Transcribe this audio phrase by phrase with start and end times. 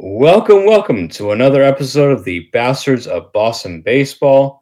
[0.00, 4.60] Welcome, welcome to another episode of the Bastards of Boston Baseball.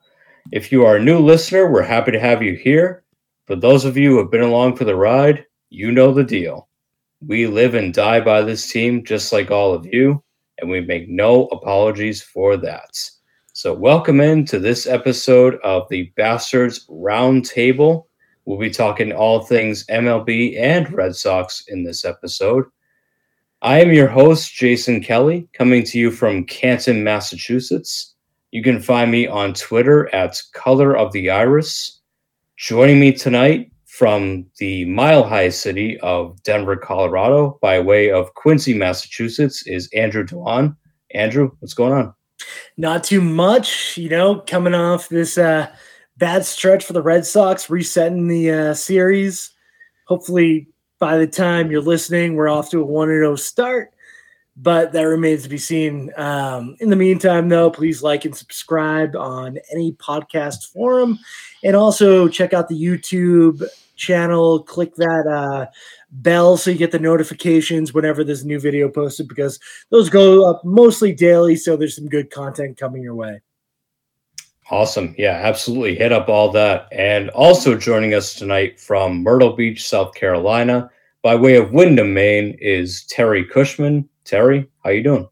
[0.53, 3.05] If you are a new listener, we're happy to have you here.
[3.47, 6.68] For those of you who have been along for the ride, you know the deal.
[7.26, 10.23] We live and die by this team just like all of you,
[10.59, 12.95] and we make no apologies for that.
[13.55, 18.05] So, welcome in to this episode of the Bastards Roundtable.
[18.45, 22.67] We'll be talking all things MLB and Red Sox in this episode.
[23.63, 28.13] I am your host, Jason Kelly, coming to you from Canton, Massachusetts.
[28.50, 32.00] You can find me on Twitter at Color of the Iris.
[32.56, 38.74] Joining me tonight from the mile high city of Denver, Colorado, by way of Quincy,
[38.74, 40.77] Massachusetts, is Andrew Dewan.
[41.14, 42.12] Andrew, what's going on?
[42.77, 45.72] Not too much, you know, coming off this uh,
[46.16, 49.52] bad stretch for the Red Sox, resetting the uh, series.
[50.08, 50.66] Hopefully,
[51.02, 53.92] by the time you're listening, we're off to a 1 0 start,
[54.56, 56.12] but that remains to be seen.
[56.16, 61.19] Um, in the meantime, though, please like and subscribe on any podcast forum
[61.64, 63.64] and also check out the YouTube
[63.97, 64.62] channel.
[64.62, 65.67] Click that uh,
[66.12, 69.59] bell so you get the notifications whenever there's a new video posted because
[69.91, 71.56] those go up mostly daily.
[71.56, 73.41] So there's some good content coming your way.
[74.73, 75.15] Awesome.
[75.19, 75.97] Yeah, absolutely.
[75.97, 76.89] Hit up all that.
[76.92, 82.56] And also joining us tonight from Myrtle Beach, South Carolina, by way of Windham, Maine,
[82.59, 84.09] is Terry Cushman.
[84.25, 85.28] Terry, how you doing?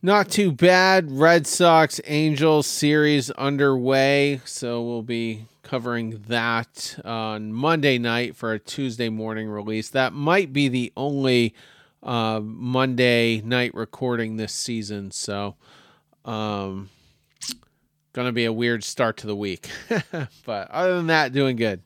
[0.00, 1.12] Not too bad.
[1.12, 4.40] Red Sox Angels series underway.
[4.46, 9.90] So we'll be covering that on Monday night for a Tuesday morning release.
[9.90, 11.54] That might be the only
[12.02, 15.10] uh, Monday night recording this season.
[15.10, 15.56] So,
[16.24, 16.88] um,
[18.14, 19.68] Going to be a weird start to the week.
[20.46, 21.82] but other than that, doing good.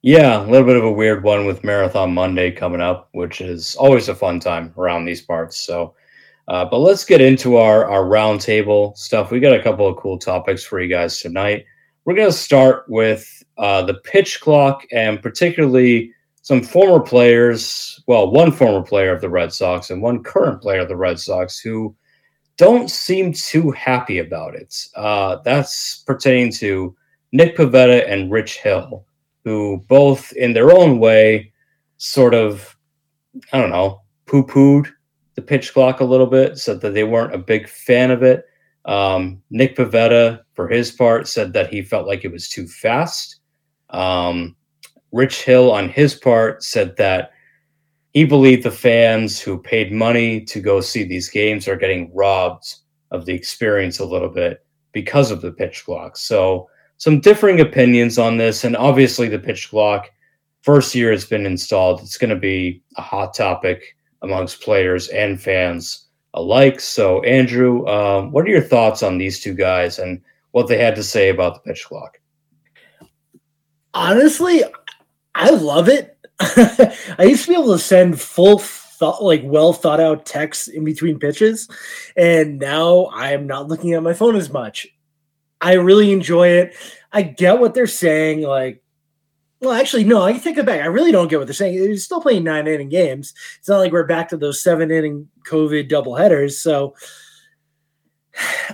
[0.00, 3.76] Yeah, a little bit of a weird one with Marathon Monday coming up, which is
[3.76, 5.58] always a fun time around these parts.
[5.58, 5.94] So,
[6.48, 9.30] uh, but let's get into our our roundtable stuff.
[9.30, 11.66] We got a couple of cool topics for you guys tonight.
[12.06, 18.02] We're to start with uh, the pitch clock and particularly some former players.
[18.06, 21.20] Well, one former player of the Red Sox and one current player of the Red
[21.20, 21.94] Sox who
[22.56, 24.86] don't seem too happy about it.
[24.94, 26.94] Uh, that's pertaining to
[27.32, 29.04] Nick Pivetta and Rich Hill,
[29.44, 31.52] who both, in their own way,
[31.96, 32.76] sort of,
[33.52, 34.88] I don't know, poo pooed
[35.34, 38.44] the pitch clock a little bit, said that they weren't a big fan of it.
[38.84, 43.40] Um, Nick Pivetta, for his part, said that he felt like it was too fast.
[43.90, 44.54] Um,
[45.10, 47.32] Rich Hill, on his part, said that
[48.14, 52.76] he believed the fans who paid money to go see these games are getting robbed
[53.10, 56.16] of the experience a little bit because of the pitch clock.
[56.16, 58.62] So, some differing opinions on this.
[58.62, 60.10] And obviously, the pitch clock,
[60.62, 62.00] first year has been installed.
[62.00, 66.78] It's going to be a hot topic amongst players and fans alike.
[66.78, 70.94] So, Andrew, um, what are your thoughts on these two guys and what they had
[70.94, 72.20] to say about the pitch clock?
[73.92, 74.62] Honestly,
[75.34, 80.00] I love it I used to be able to send full thought, like well thought
[80.00, 81.68] out texts in between pitches,
[82.16, 84.86] and now I am not looking at my phone as much.
[85.60, 86.76] I really enjoy it.
[87.12, 88.42] I get what they're saying.
[88.42, 88.82] Like,
[89.60, 90.80] well, actually, no, I take it back.
[90.80, 91.80] I really don't get what they're saying.
[91.80, 93.32] They're still playing nine inning games.
[93.58, 96.58] It's not like we're back to those seven inning COVID double headers.
[96.58, 96.94] So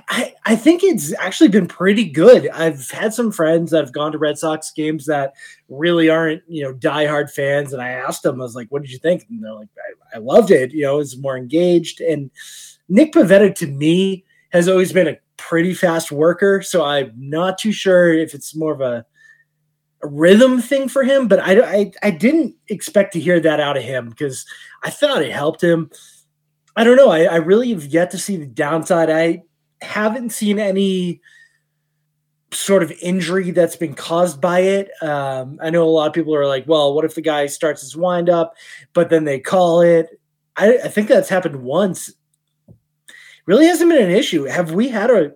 [0.08, 2.48] I, I think it's actually been pretty good.
[2.50, 5.34] I've had some friends that have gone to Red Sox games that
[5.68, 7.72] really aren't, you know, diehard fans.
[7.72, 9.26] And I asked them, I was like, what did you think?
[9.28, 9.68] And they're like,
[10.14, 10.72] I, I loved it.
[10.72, 12.00] You know, it was more engaged.
[12.00, 12.30] And
[12.88, 16.62] Nick Pivetta to me has always been a pretty fast worker.
[16.62, 19.04] So I'm not too sure if it's more of a,
[20.02, 23.76] a rhythm thing for him, but I, I, I didn't expect to hear that out
[23.76, 24.46] of him because
[24.82, 25.90] I thought it helped him.
[26.76, 27.10] I don't know.
[27.10, 29.10] I, I really have yet to see the downside.
[29.10, 29.42] I
[29.82, 31.20] haven't seen any
[32.52, 34.90] sort of injury that's been caused by it.
[35.02, 37.80] Um, I know a lot of people are like, well, what if the guy starts
[37.80, 38.54] his wind up,
[38.92, 40.20] but then they call it?
[40.56, 42.12] I, I think that's happened once.
[43.46, 44.44] Really hasn't been an issue.
[44.44, 45.32] Have we had a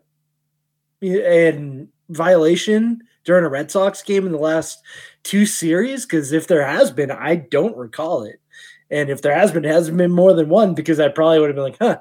[1.02, 4.80] an violation during a Red Sox game in the last
[5.22, 6.04] two series?
[6.04, 8.40] Because if there has been, I don't recall it.
[8.90, 11.48] And if there has been, it hasn't been more than one because I probably would
[11.48, 11.98] have been like, huh,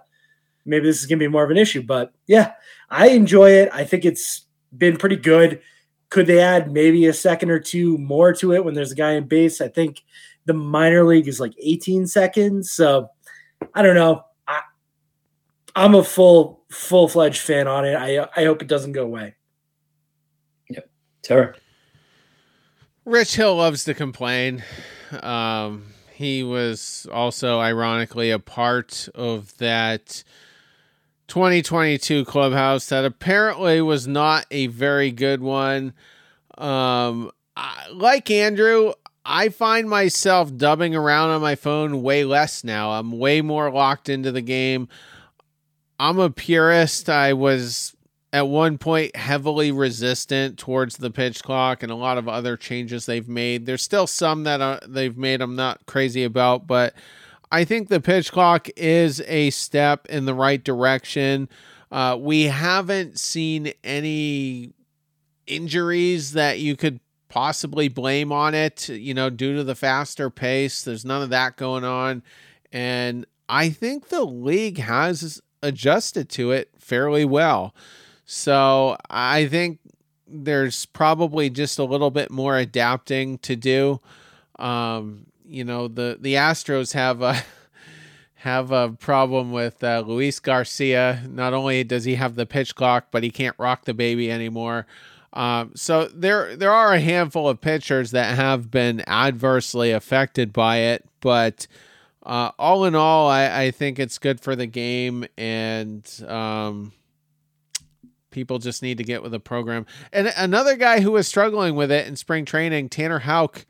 [0.66, 1.82] maybe this is going to be more of an issue.
[1.82, 2.54] But yeah,
[2.90, 3.70] I enjoy it.
[3.74, 4.46] I think it's
[4.76, 5.62] been pretty good.
[6.10, 9.14] Could they add maybe a second or two more to it when there's a guy
[9.14, 9.62] in base?
[9.62, 10.04] I think
[10.46, 12.72] the minor league is like 18 seconds.
[12.72, 13.10] So
[13.74, 14.24] I don't know.
[14.48, 14.62] I,
[15.76, 17.96] I'm a full full fledged fan on it.
[17.96, 19.36] I I hope it doesn't go away.
[20.70, 20.90] Yep.
[21.24, 21.56] Terry.
[23.06, 24.64] Rich Hill loves to complain.
[25.22, 30.24] Um, he was also ironically a part of that
[31.28, 35.94] 2022 clubhouse that apparently was not a very good one.
[36.58, 38.94] Um, I, like Andrew,
[39.26, 42.92] I find myself dubbing around on my phone way less now.
[42.92, 44.90] I'm way more locked into the game.
[46.00, 47.10] I'm a purist.
[47.10, 47.96] I was
[48.34, 53.06] at one point heavily resistant towards the pitch clock and a lot of other changes
[53.06, 53.66] they've made.
[53.66, 56.96] There's still some that are, they've made I'm not crazy about, but
[57.54, 61.48] I think the pitch clock is a step in the right direction.
[61.92, 64.74] Uh, we haven't seen any
[65.46, 70.82] injuries that you could possibly blame on it, you know, due to the faster pace.
[70.82, 72.24] There's none of that going on.
[72.72, 77.76] And I think the league has adjusted to it fairly well.
[78.26, 79.78] So I think
[80.28, 84.02] there's probably just a little bit more adapting to do.
[84.58, 87.42] Um, you know, the the Astros have a
[88.36, 91.24] have a problem with uh, Luis Garcia.
[91.30, 94.86] Not only does he have the pitch clock, but he can't rock the baby anymore.
[95.32, 100.78] Um, so there there are a handful of pitchers that have been adversely affected by
[100.78, 101.68] it, but
[102.24, 106.08] uh, all in all, I, I think it's good for the game and.
[106.28, 106.94] Um,
[108.34, 109.86] people just need to get with the program.
[110.12, 113.66] And another guy who was struggling with it in spring training, Tanner Houck,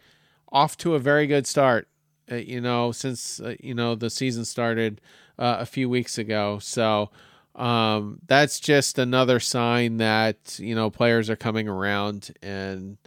[0.54, 1.90] off to a very good start.
[2.32, 5.02] Uh, you know, since uh, you know the season started
[5.38, 7.10] uh, a few weeks ago, so
[7.56, 12.98] um, that's just another sign that you know players are coming around and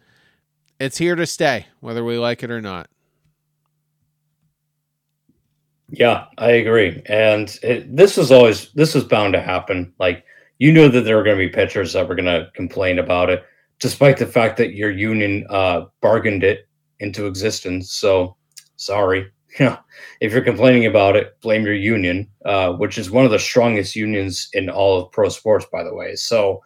[0.78, 2.88] it's here to stay, whether we like it or not.
[5.88, 7.02] Yeah, I agree.
[7.06, 9.93] And it, this is always this is bound to happen.
[9.98, 10.25] Like
[10.58, 13.31] you knew that there were going to be pitchers that were going to complain about
[13.31, 13.44] it,
[13.78, 16.69] despite the fact that your union uh, bargained it
[17.00, 17.93] into existence.
[17.93, 18.37] So,
[18.76, 19.32] sorry.
[20.20, 23.96] If you're complaining about it, blame your union, uh, which is one of the strongest
[23.96, 26.14] unions in all of pro sports, by the way.
[26.14, 26.62] So,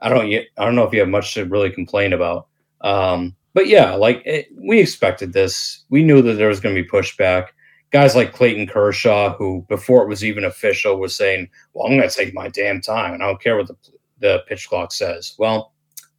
[0.00, 2.48] I don't I don't know if you have much to really complain about.
[2.82, 5.84] Um, but yeah, like it, we expected this.
[5.88, 7.48] We knew that there was going to be pushback
[7.90, 12.08] guys like Clayton Kershaw, who before it was even official was saying, "Well, I'm going
[12.08, 13.76] to take my damn time, and I don't care what the
[14.18, 15.72] the pitch clock says." Well,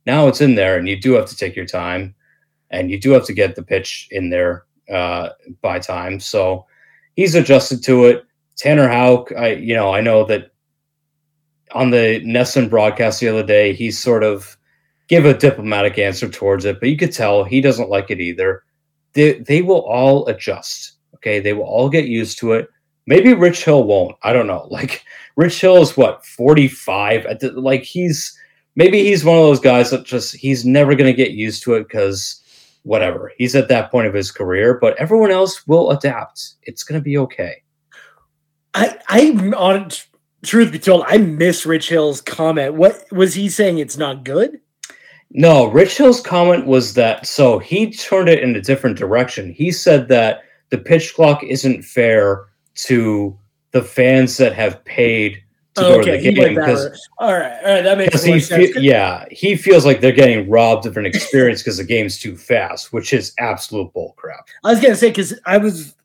[0.06, 2.16] now it's in there, and you do have to take your time,
[2.70, 5.30] and you do have to get the pitch in there uh,
[5.62, 6.20] by time.
[6.20, 6.66] So
[7.16, 8.26] he's adjusted to it.
[8.56, 10.52] Tanner Houck, I you know I know that
[11.74, 14.58] on the NESN broadcast the other day, he sort of
[15.08, 18.64] gave a diplomatic answer towards it, but you could tell he doesn't like it either.
[19.14, 22.70] They they will all adjust Okay, they will all get used to it.
[23.08, 24.16] Maybe Rich Hill won't.
[24.24, 24.68] I don't know.
[24.72, 25.04] Like
[25.36, 28.38] Rich Hill is what 45 at the, like he's
[28.76, 31.76] maybe he's one of those guys that just he's never going to get used to
[31.76, 32.42] it cuz
[32.84, 33.32] whatever.
[33.38, 36.56] He's at that point of his career, but everyone else will adapt.
[36.64, 37.64] It's going to be okay.
[38.74, 39.90] I I on
[40.44, 42.76] truth be told, I miss Rich Hill's comment.
[42.76, 44.60] What was he saying it's not good?
[45.32, 49.52] No, Rich Hill's comment was that so he turned it in a different direction.
[49.52, 52.46] He said that the pitch clock isn't fair
[52.76, 53.38] to
[53.72, 55.44] the fans that have paid
[55.78, 56.18] oh, okay.
[56.18, 58.74] the game because all right, all right, that makes he sense.
[58.74, 62.36] Fe- yeah, he feels like they're getting robbed of an experience because the game's too
[62.38, 64.44] fast, which is absolute bullcrap.
[64.64, 65.96] I was gonna say because I was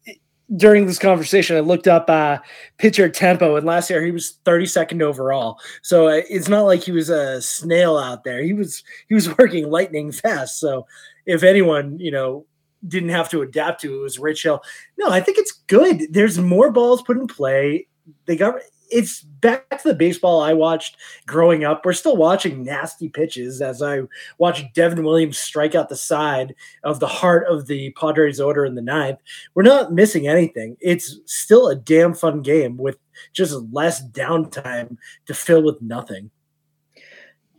[0.57, 2.39] during this conversation, I looked up uh,
[2.79, 5.59] pitcher tempo, and last year he was 32nd overall.
[5.83, 8.43] So uh, it's not like he was a snail out there.
[8.43, 10.59] He was he was working lightning fast.
[10.61, 10.87] So
[11.27, 12.47] if anyone, you know,
[12.87, 13.95] didn't have to adapt to.
[13.95, 14.63] It was Rich Hill.
[14.99, 16.13] No, I think it's good.
[16.13, 17.87] There's more balls put in play.
[18.27, 18.57] They got
[18.93, 20.97] it's back to the baseball I watched
[21.27, 21.85] growing up.
[21.85, 24.03] We're still watching nasty pitches as I
[24.39, 28.75] watch Devin Williams strike out the side of the heart of the Padres order in
[28.75, 29.19] the ninth.
[29.55, 30.77] We're not missing anything.
[30.81, 32.99] It's still a damn fun game with
[33.33, 34.97] just less downtime
[35.27, 36.31] to fill with nothing.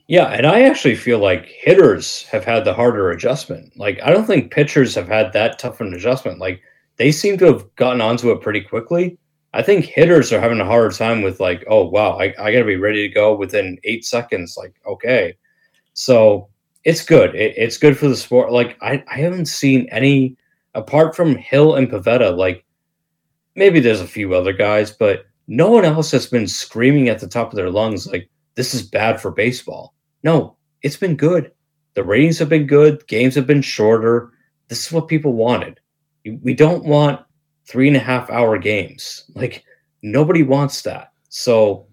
[0.07, 3.77] Yeah, and I actually feel like hitters have had the harder adjustment.
[3.77, 6.39] Like I don't think pitchers have had that tough an adjustment.
[6.39, 6.61] Like
[6.97, 9.17] they seem to have gotten onto it pretty quickly.
[9.53, 12.65] I think hitters are having a harder time with like, oh wow, I, I gotta
[12.65, 14.55] be ready to go within eight seconds.
[14.57, 15.36] Like, okay.
[15.93, 16.50] So
[16.83, 17.36] it's good.
[17.36, 18.51] It, it's good for the sport.
[18.51, 20.38] Like I, I haven't seen any
[20.74, 22.36] apart from Hill and Pivetta.
[22.36, 22.65] like
[23.55, 27.27] maybe there's a few other guys, but no one else has been screaming at the
[27.27, 29.93] top of their lungs like this is bad for baseball.
[30.24, 31.51] No, it's been good.
[31.93, 33.05] The ratings have been good.
[33.07, 34.31] Games have been shorter.
[34.67, 35.79] This is what people wanted.
[36.41, 37.24] We don't want
[37.65, 39.25] three and a half hour games.
[39.36, 39.63] Like
[40.01, 41.12] nobody wants that.
[41.29, 41.88] So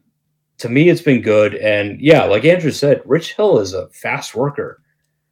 [0.59, 1.55] to me, it's been good.
[1.55, 4.83] And yeah, like Andrew said, Rich Hill is a fast worker.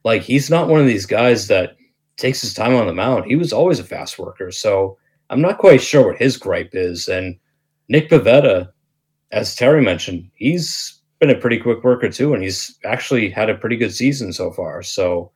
[0.04, 1.76] Like he's not one of these guys that
[2.16, 3.26] takes his time on the mound.
[3.26, 4.50] He was always a fast worker.
[4.50, 4.96] So
[5.30, 7.08] I'm not quite sure what his gripe is.
[7.08, 7.38] And
[7.88, 8.70] Nick Pivetta,
[9.30, 13.56] as Terry mentioned, he's been a pretty quick worker too, and he's actually had a
[13.56, 14.82] pretty good season so far.
[14.82, 15.32] So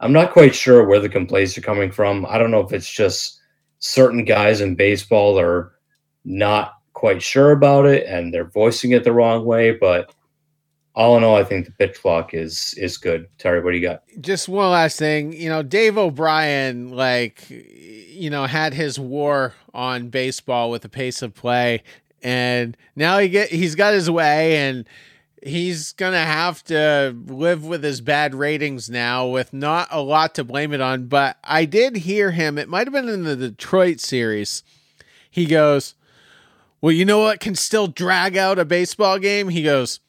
[0.00, 2.26] I'm not quite sure where the complaints are coming from.
[2.26, 3.40] I don't know if it's just
[3.78, 5.72] certain guys in baseball are
[6.24, 10.12] not quite sure about it and they're voicing it the wrong way, but
[10.96, 13.28] all in all, I think the pitch clock is is good.
[13.36, 14.02] Terry, what do you got?
[14.20, 20.08] Just one last thing, you know, Dave O'Brien, like, you know, had his war on
[20.08, 21.82] baseball with the pace of play,
[22.22, 24.88] and now he get he's got his way, and
[25.42, 30.44] he's gonna have to live with his bad ratings now, with not a lot to
[30.44, 31.06] blame it on.
[31.06, 34.62] But I did hear him; it might have been in the Detroit series.
[35.30, 35.94] He goes,
[36.80, 40.00] "Well, you know what can still drag out a baseball game?" He goes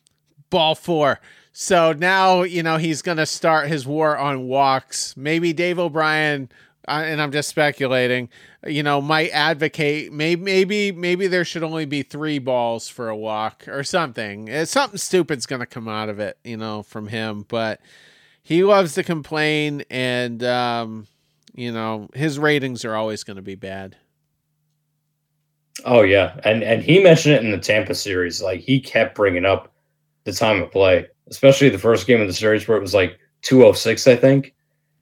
[0.50, 1.19] ball four.
[1.60, 5.17] So now, you know, he's to start his war on walks.
[5.17, 6.50] Maybe Dave O'Brien,
[6.88, 8.29] uh, and I'm just speculating,
[8.65, 13.15] you know, might advocate maybe, maybe, maybe there should only be three balls for a
[13.15, 14.48] walk or something.
[14.48, 17.46] It's something stupid's going to come out of it, you know, from him.
[17.48, 17.82] But
[18.41, 21.08] he loves to complain, and, um,
[21.53, 23.98] you know, his ratings are always going to be bad.
[25.86, 28.41] Oh yeah, and and he mentioned it in the Tampa series.
[28.41, 29.72] Like he kept bringing up
[30.24, 33.20] the time of play, especially the first game of the series where it was like
[33.44, 34.53] 206, I think.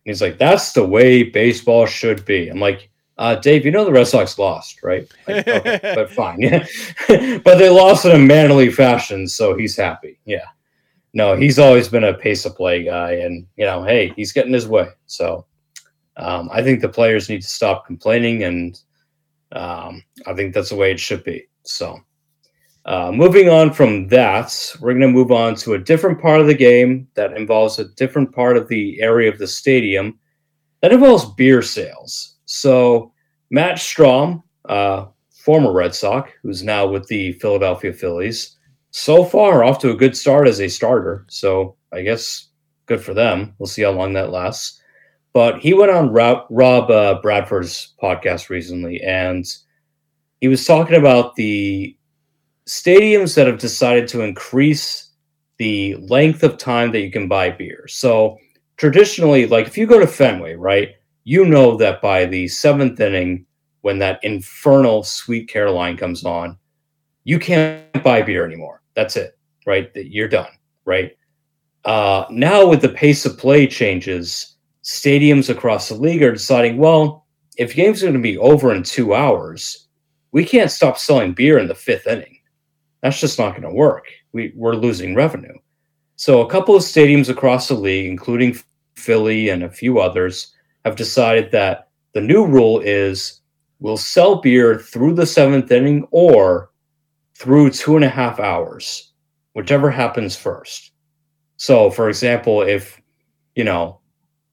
[0.06, 2.48] He's like, that's the way baseball should be.
[2.48, 5.12] I'm like, uh, Dave, you know the Red Sox lost, right?
[5.28, 6.40] Like, okay, but fine.
[7.44, 10.20] but they lost in a manly fashion, so he's happy.
[10.26, 10.46] Yeah.
[11.14, 14.54] No, he's always been a pace of play guy, and you know, hey, he's getting
[14.54, 14.88] his way.
[15.08, 15.46] So
[16.18, 18.80] um, I think the players need to stop complaining, and
[19.54, 21.48] um, I think that's the way it should be.
[21.64, 22.00] So
[22.86, 26.46] uh, moving on from that, we're going to move on to a different part of
[26.46, 30.20] the game that involves a different part of the area of the stadium
[30.82, 32.36] that involves beer sales.
[32.46, 33.12] So,
[33.50, 38.56] Matt Strahm, uh, former Red Sox, who's now with the Philadelphia Phillies,
[38.92, 41.26] so far off to a good start as a starter.
[41.28, 42.50] So, I guess
[42.86, 43.56] good for them.
[43.58, 44.80] We'll see how long that lasts.
[45.34, 49.44] But he went on Rob, Rob uh, Bradford's podcast recently, and
[50.40, 51.98] he was talking about the
[52.68, 55.12] stadiums that have decided to increase
[55.58, 57.88] the length of time that you can buy beer.
[57.88, 58.38] So
[58.78, 63.46] traditionally, like if you go to Fenway, right, you know that by the seventh inning,
[63.82, 66.58] when that infernal Sweet Caroline comes on,
[67.24, 68.82] you can't buy beer anymore.
[68.96, 69.92] That's it, right?
[69.96, 70.50] You're done,
[70.86, 71.16] right?
[71.86, 77.28] Uh, now with the pace of play changes, stadiums across the league are deciding, well,
[77.58, 79.88] if games are going to be over in two hours,
[80.32, 82.35] we can't stop selling beer in the fifth inning
[83.02, 84.06] that's just not going to work.
[84.34, 85.54] We, we're losing revenue.
[86.16, 88.58] So a couple of stadiums across the league, including
[88.96, 90.54] Philly and a few others,
[90.86, 93.42] have decided that the new rule is
[93.80, 96.72] we'll sell beer through the seventh inning or
[97.36, 99.12] through two and a half hours,
[99.54, 100.92] whichever happens first.
[101.58, 103.02] So, for example, if
[103.56, 104.00] you know,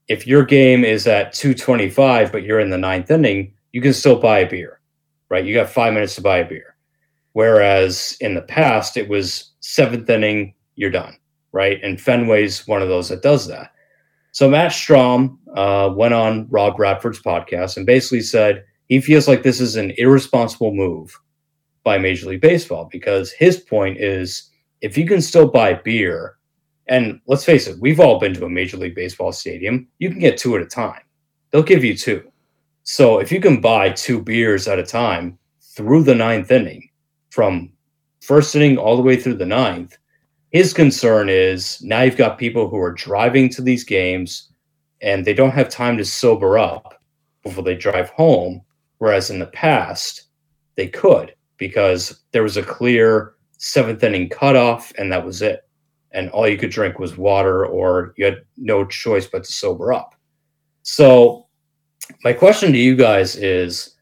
[0.09, 4.19] if your game is at 225, but you're in the ninth inning, you can still
[4.19, 4.81] buy a beer,
[5.29, 5.45] right?
[5.45, 6.72] You got five minutes to buy a beer.
[7.33, 11.17] Whereas in the past, it was seventh inning, you're done,
[11.53, 11.81] right?
[11.83, 13.73] And Fenway's one of those that does that.
[14.33, 19.43] So Matt Strahm uh, went on Rob Bradford's podcast and basically said he feels like
[19.43, 21.19] this is an irresponsible move
[21.85, 26.37] by Major League Baseball because his point is if you can still buy beer,
[26.89, 30.19] and let's face it, we've all been to a Major League Baseball stadium, you can
[30.19, 31.01] get two at a time.
[31.51, 32.31] They'll give you two.
[32.83, 36.89] So if you can buy two beers at a time through the ninth inning,
[37.33, 37.73] from
[38.21, 39.97] first inning all the way through the ninth.
[40.51, 44.53] His concern is now you've got people who are driving to these games
[45.01, 47.01] and they don't have time to sober up
[47.43, 48.61] before they drive home.
[48.99, 50.25] Whereas in the past,
[50.77, 55.63] they could because there was a clear seventh inning cutoff and that was it.
[56.11, 59.95] And all you could drink was water or you had no choice but to sober
[59.95, 60.15] up.
[60.83, 61.47] So,
[62.25, 63.97] my question to you guys is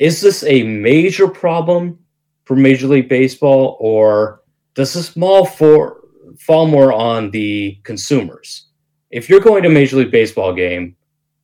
[0.00, 2.01] Is this a major problem
[2.44, 4.42] for Major League Baseball, or
[4.74, 6.00] does this fall for
[6.38, 8.68] fall more on the consumers?
[9.10, 10.96] If you're going to a Major League Baseball game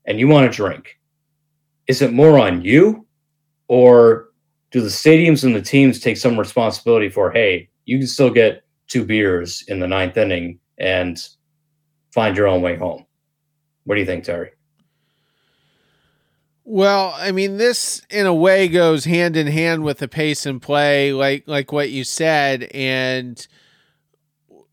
[0.07, 0.99] and you want to drink,
[1.87, 3.07] is it more on you,
[3.69, 4.28] or
[4.71, 7.31] do the stadiums and the teams take some responsibility for?
[7.31, 11.19] Hey, you can still get two beers in the ninth inning and
[12.12, 13.05] find your own way home.
[13.85, 14.50] What do you think, Terry?
[16.70, 20.60] Well, I mean, this in a way goes hand in hand with the pace and
[20.60, 22.64] play, like like what you said.
[22.75, 23.44] And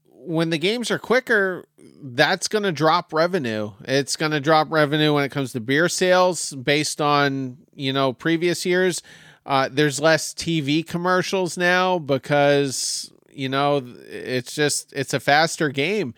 [0.10, 1.64] when the games are quicker,
[2.04, 3.72] that's going to drop revenue.
[3.86, 8.12] It's going to drop revenue when it comes to beer sales based on you know
[8.12, 9.02] previous years.
[9.46, 16.14] Uh, there's less TV commercials now because you know it's just it's a faster game,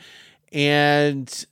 [0.51, 1.45] and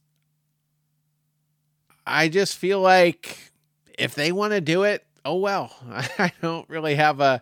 [2.07, 3.51] I just feel like
[3.97, 5.75] if they want to do it, oh well.
[6.19, 7.41] I don't really have a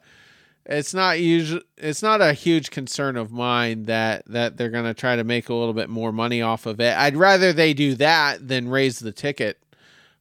[0.66, 4.94] it's not usually it's not a huge concern of mine that that they're going to
[4.94, 6.98] try to make a little bit more money off of it.
[6.98, 9.60] I'd rather they do that than raise the ticket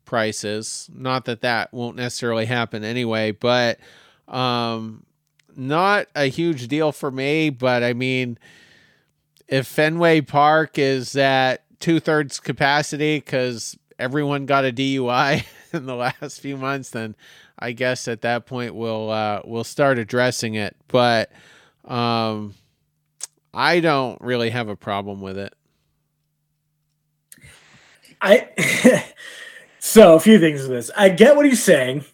[0.05, 0.91] prices.
[0.93, 3.79] Not that that won't necessarily happen anyway, but
[4.27, 5.05] um
[5.55, 8.39] not a huge deal for me, but I mean
[9.47, 15.45] if Fenway Park is at two thirds capacity because everyone got a DUI
[15.77, 17.17] in the last few months, then
[17.59, 20.77] I guess at that point we'll uh, we'll start addressing it.
[20.89, 21.33] But
[21.85, 22.55] um,
[23.55, 25.55] I don't really have a problem with it.
[28.21, 29.05] I
[29.79, 30.91] so a few things with this.
[30.97, 32.05] I get what he's saying,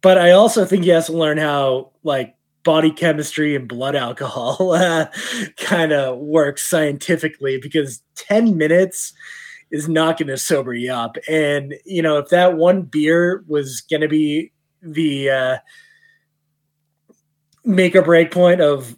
[0.00, 4.72] but I also think he has to learn how like body chemistry and blood alcohol
[4.74, 5.06] uh,
[5.56, 9.12] kind of works scientifically because 10 minutes
[9.72, 11.16] is not going to sober you up.
[11.28, 14.52] And, you know, if that one beer was going to be
[14.82, 15.58] the uh,
[17.64, 18.96] make or break point of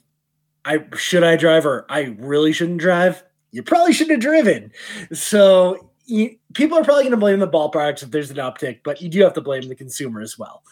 [0.64, 4.73] I should I drive or I really shouldn't drive, you probably shouldn't have driven.
[5.12, 9.00] So you, people are probably going to blame the ballparks if there's an uptick, but
[9.00, 10.64] you do have to blame the consumer as well.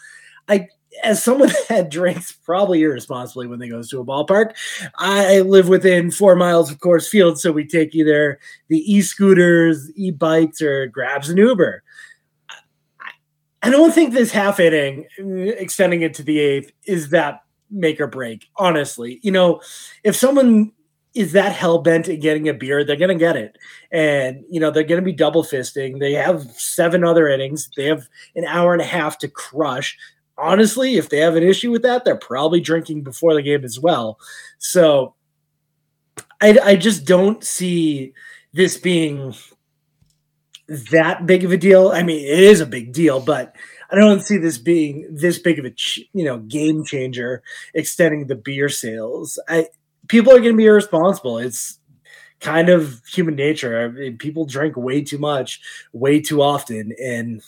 [0.49, 0.67] I
[1.03, 4.53] as someone that drinks probably irresponsibly when they goes to a ballpark,
[4.97, 10.61] I live within four miles of Coors Field, so we take either the e-scooters, e-bikes,
[10.61, 11.83] or grabs an Uber.
[13.61, 18.07] I don't think this half inning, extending it to the eighth, is that make or
[18.07, 18.47] break.
[18.57, 19.61] Honestly, you know,
[20.03, 20.73] if someone
[21.13, 23.57] is that hell bent at getting a beer, they're gonna get it,
[23.91, 25.99] and you know they're gonna be double fisting.
[25.99, 27.69] They have seven other innings.
[27.77, 29.97] They have an hour and a half to crush
[30.37, 33.79] honestly, if they have an issue with that, they're probably drinking before the game as
[33.79, 34.19] well.
[34.59, 35.15] So
[36.41, 38.13] I, I just don't see
[38.53, 39.33] this being
[40.91, 41.89] that big of a deal.
[41.89, 43.55] I mean, it is a big deal, but
[43.91, 45.73] I don't see this being this big of a
[46.13, 47.43] you know game changer,
[47.73, 49.39] extending the beer sales.
[49.47, 49.67] I
[50.07, 51.37] people are going to be irresponsible.
[51.37, 51.79] It's
[52.39, 53.85] kind of human nature.
[53.85, 55.61] I mean, people drink way too much,
[55.93, 57.41] way too often, and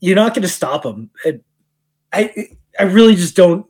[0.00, 1.10] you're not going to stop them.
[1.24, 1.42] It,
[2.16, 2.48] I
[2.78, 3.66] I really just don't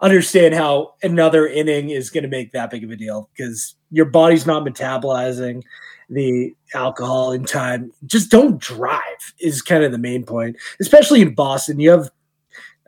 [0.00, 4.04] understand how another inning is going to make that big of a deal because your
[4.04, 5.62] body's not metabolizing
[6.08, 7.92] the alcohol in time.
[8.06, 9.02] Just don't drive
[9.40, 11.80] is kind of the main point, especially in Boston.
[11.80, 12.10] You have,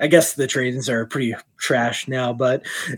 [0.01, 2.63] I guess the trains are pretty trash now, but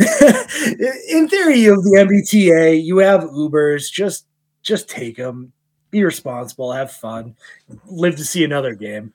[1.09, 3.91] in theory, you have the MBTA, you have Ubers.
[3.91, 4.27] Just
[4.63, 5.53] just take them,
[5.91, 7.37] be responsible, have fun,
[7.87, 9.13] live to see another game.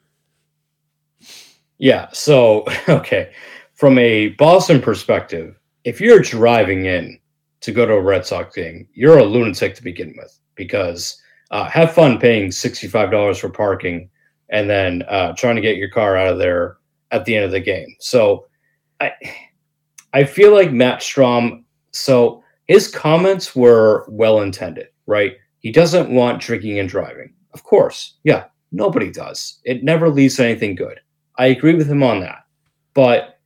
[1.78, 2.08] Yeah.
[2.12, 3.32] So, okay.
[3.74, 7.18] From a Boston perspective, if you're driving in
[7.60, 11.64] to go to a Red Sox game, you're a lunatic to begin with because uh,
[11.68, 14.10] have fun paying $65 for parking
[14.50, 16.78] and then uh, trying to get your car out of there
[17.10, 17.94] at the end of the game.
[18.00, 18.46] So,
[19.00, 19.12] I,
[20.12, 21.62] I feel like Matt Strahm,
[21.92, 25.36] so his comments were well intended, right?
[25.60, 27.32] He doesn't want drinking and driving.
[27.54, 28.14] Of course.
[28.24, 28.44] Yeah.
[28.72, 29.60] Nobody does.
[29.64, 31.00] It never leads to anything good.
[31.38, 32.44] I agree with him on that.
[32.94, 33.38] But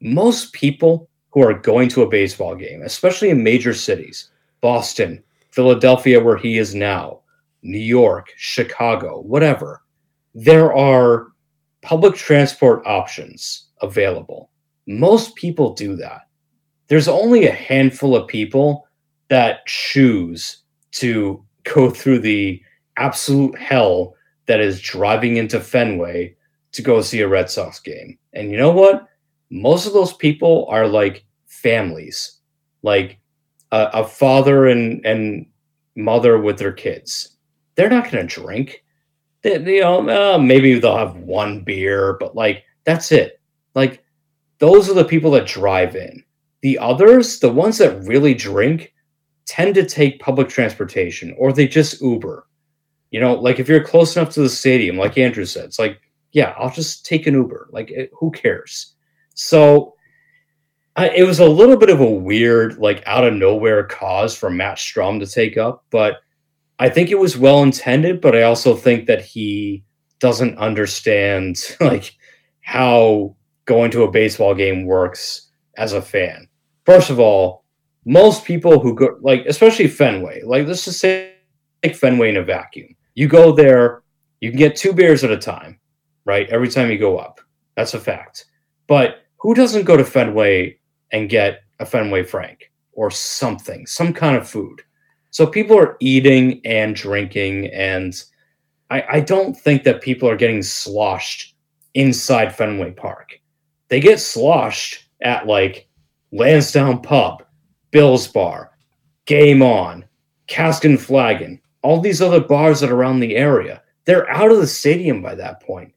[0.00, 6.22] most people who are going to a baseball game, especially in major cities, Boston, Philadelphia,
[6.22, 7.20] where he is now,
[7.62, 9.82] New York, Chicago, whatever,
[10.34, 11.28] there are
[11.82, 14.50] public transport options available.
[14.86, 16.22] Most people do that.
[16.88, 18.86] There's only a handful of people
[19.28, 20.58] that choose
[20.92, 22.62] to go through the
[22.96, 24.14] absolute hell
[24.46, 26.36] that is driving into Fenway
[26.72, 28.18] to go see a Red Sox game.
[28.32, 29.06] And you know what?
[29.50, 32.38] Most of those people are like families,
[32.82, 33.18] like
[33.70, 35.46] a, a father and, and
[35.94, 37.36] mother with their kids.
[37.74, 38.84] They're not going to drink.
[39.42, 43.40] They, you know, uh, maybe they'll have one beer, but like that's it.
[43.74, 44.02] Like
[44.58, 46.24] those are the people that drive in.
[46.62, 48.94] The others, the ones that really drink,
[49.46, 52.46] tend to take public transportation or they just Uber.
[53.10, 56.00] You know, like if you're close enough to the stadium, like Andrew said, it's like
[56.32, 57.68] yeah, I'll just take an Uber.
[57.70, 58.94] Like, it, who cares?
[59.34, 59.94] So
[60.96, 64.50] I, it was a little bit of a weird, like, out of nowhere cause for
[64.50, 66.16] Matt Strahm to take up, but
[66.78, 68.20] I think it was well intended.
[68.20, 69.84] But I also think that he
[70.18, 72.16] doesn't understand, like,
[72.62, 76.48] how going to a baseball game works as a fan.
[76.84, 77.64] First of all,
[78.04, 81.34] most people who go, like, especially Fenway, like, let's just say,
[81.84, 82.96] like, Fenway in a vacuum.
[83.14, 84.02] You go there,
[84.40, 85.78] you can get two beers at a time
[86.24, 86.48] right?
[86.50, 87.40] Every time you go up.
[87.76, 88.46] That's a fact.
[88.86, 90.78] But who doesn't go to Fenway
[91.10, 94.82] and get a Fenway Frank or something, some kind of food?
[95.30, 98.22] So people are eating and drinking, and
[98.90, 101.54] I, I don't think that people are getting sloshed
[101.94, 103.40] inside Fenway Park.
[103.88, 105.88] They get sloshed at like
[106.32, 107.44] Lansdowne Pub,
[107.90, 108.72] Bill's Bar,
[109.24, 110.04] Game On,
[110.46, 113.82] Cask and Flagon, all these other bars that are around the area.
[114.04, 115.94] They're out of the stadium by that point.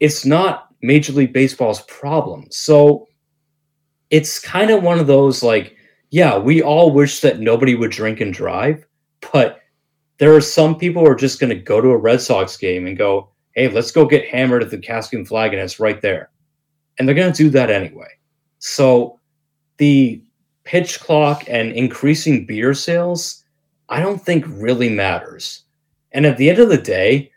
[0.00, 2.46] It's not Major League Baseball's problem.
[2.50, 3.06] So
[4.10, 5.76] it's kind of one of those like,
[6.10, 8.86] yeah, we all wish that nobody would drink and drive,
[9.32, 9.60] but
[10.18, 12.86] there are some people who are just going to go to a Red Sox game
[12.86, 16.00] and go, hey, let's go get hammered at the Cask and Flagon, and it's right
[16.00, 16.30] there.
[16.98, 18.08] And they're going to do that anyway.
[18.58, 19.18] So
[19.78, 20.22] the
[20.64, 23.44] pitch clock and increasing beer sales,
[23.88, 25.64] I don't think really matters.
[26.12, 27.30] And at the end of the day,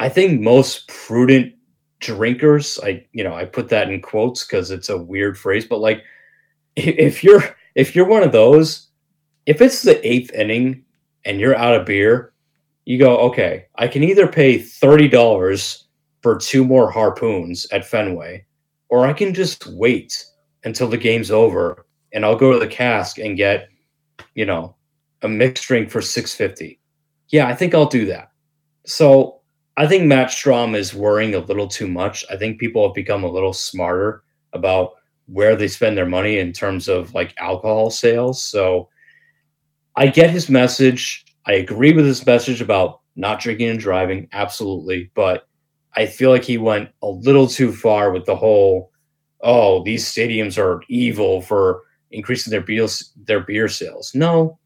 [0.00, 1.54] I think most prudent
[2.00, 5.80] drinkers, I you know, I put that in quotes because it's a weird phrase, but
[5.80, 6.02] like
[6.76, 8.88] if you're if you're one of those,
[9.44, 10.82] if it's the eighth inning
[11.26, 12.32] and you're out of beer,
[12.86, 15.82] you go, okay, I can either pay $30
[16.22, 18.44] for two more harpoons at Fenway,
[18.88, 20.24] or I can just wait
[20.64, 23.68] until the game's over and I'll go to the cask and get,
[24.34, 24.76] you know,
[25.22, 26.80] a mixed drink for 650.
[27.28, 28.32] Yeah, I think I'll do that.
[28.86, 29.39] So
[29.76, 32.24] I think Matt Strahm is worrying a little too much.
[32.30, 34.92] I think people have become a little smarter about
[35.26, 38.42] where they spend their money in terms of like alcohol sales.
[38.42, 38.88] So
[39.96, 41.24] I get his message.
[41.46, 45.10] I agree with his message about not drinking and driving, absolutely.
[45.14, 45.46] But
[45.96, 48.90] I feel like he went a little too far with the whole,
[49.40, 52.86] oh, these stadiums are evil for increasing their beer
[53.24, 54.12] their beer sales.
[54.14, 54.58] No,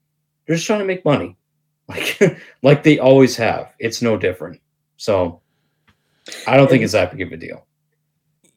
[0.47, 1.37] they're just trying to make money,
[1.89, 3.73] like like they always have.
[3.79, 4.61] It's no different.
[4.97, 5.41] So
[6.47, 7.67] I don't think it's that big of a deal.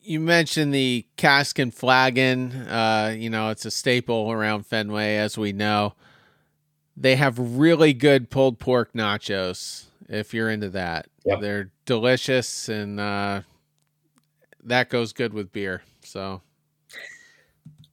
[0.02, 2.52] You mentioned the cask and flagon.
[2.54, 5.96] Uh, you know, it's a staple around Fenway, as we know.
[6.96, 9.86] They have really good pulled pork nachos.
[10.10, 11.42] If you're into that, Yep.
[11.42, 13.42] they're delicious, and uh,
[14.64, 15.82] that goes good with beer.
[16.04, 16.42] So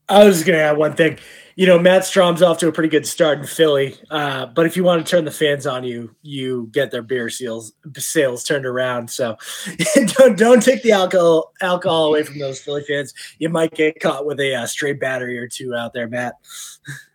[0.08, 1.18] I was just going to add one thing.
[1.56, 4.76] You know, Matt Strahm's off to a pretty good start in Philly, uh, but if
[4.76, 8.66] you want to turn the fans on you, you get their beer sales sales turned
[8.66, 9.08] around.
[9.08, 9.36] So
[9.94, 13.14] don't don't take the alcohol alcohol away from those Philly fans.
[13.38, 16.34] You might get caught with a uh, stray battery or two out there, Matt.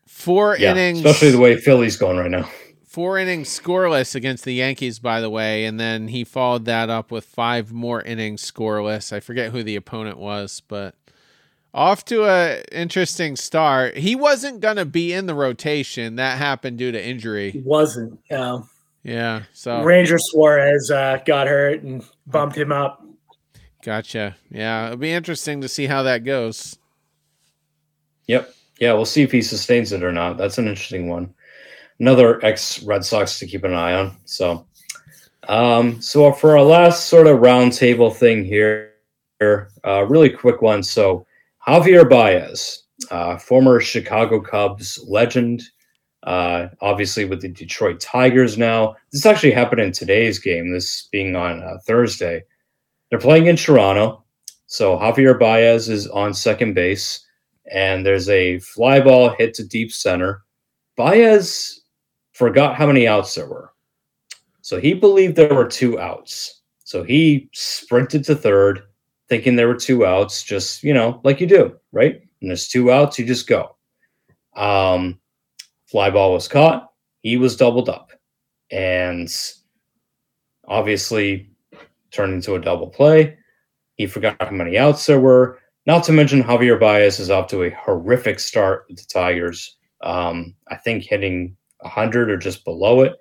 [0.07, 2.49] four Yeah, innings, especially the way Philly's going right now.
[2.87, 7.11] four innings scoreless against the Yankees, by the way, and then he followed that up
[7.11, 9.11] with five more innings scoreless.
[9.11, 10.95] I forget who the opponent was, but
[11.73, 13.97] off to a interesting start.
[13.97, 16.15] He wasn't gonna be in the rotation.
[16.15, 17.51] That happened due to injury.
[17.51, 18.19] He wasn't.
[18.31, 18.61] Uh,
[19.03, 23.03] Yeah, so Ranger Suarez uh, got hurt and bumped him up.
[23.83, 24.35] gotcha.
[24.51, 26.77] Yeah, it'll be interesting to see how that goes.
[28.27, 28.53] Yep.
[28.79, 30.37] Yeah, we'll see if he sustains it or not.
[30.37, 31.33] That's an interesting one.
[31.99, 34.15] Another ex Red Sox to keep an eye on.
[34.25, 34.65] So,
[35.49, 38.93] um, so for our last sort of roundtable thing here,
[39.41, 40.81] uh, really quick one.
[40.83, 41.25] So,
[41.67, 45.63] Javier Baez, uh, former Chicago Cubs legend,
[46.23, 48.95] uh, obviously with the Detroit Tigers now.
[49.11, 50.71] This actually happened in today's game.
[50.71, 52.43] This being on uh, Thursday.
[53.09, 54.23] They're playing in Toronto.
[54.67, 57.25] So Javier Baez is on second base
[57.71, 60.43] and there's a fly ball hit to deep center.
[60.95, 61.81] Baez
[62.33, 63.73] forgot how many outs there were.
[64.61, 66.61] So he believed there were two outs.
[66.83, 68.83] So he sprinted to third,
[69.29, 72.21] thinking there were two outs, just, you know, like you do, right?
[72.41, 73.75] And there's two outs, you just go.
[74.55, 75.19] Um,
[75.85, 76.91] fly ball was caught.
[77.21, 78.11] He was doubled up.
[78.71, 79.29] And
[80.67, 81.49] obviously
[82.11, 83.37] turned into a double play.
[83.95, 85.59] He forgot how many outs there were.
[85.85, 89.77] Not to mention Javier Baez is off to a horrific start with the Tigers.
[90.01, 93.15] Um, I think hitting 100 or just below it.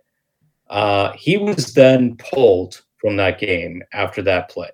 [0.68, 4.70] Uh, he was then pulled from that game after that play.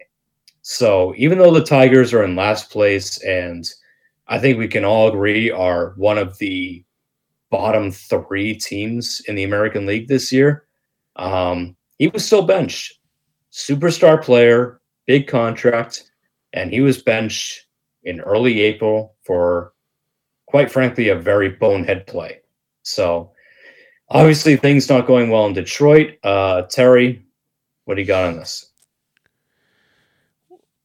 [0.66, 3.70] So even though the Tigers are in last place, and
[4.28, 6.82] I think we can all agree are one of the
[7.50, 10.64] bottom three teams in the American League this year,
[11.16, 12.94] um, he was still benched.
[13.52, 16.10] Superstar player, big contract,
[16.54, 17.66] and he was benched
[18.04, 19.74] in early April for,
[20.46, 22.40] quite frankly, a very bonehead play.
[22.84, 23.32] So,
[24.08, 26.16] obviously, things not going well in Detroit.
[26.24, 27.22] Uh, Terry,
[27.84, 28.70] what do you got on this?